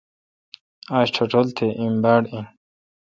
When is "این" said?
2.31-2.45